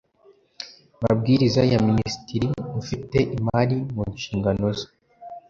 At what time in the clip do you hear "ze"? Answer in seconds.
4.77-4.87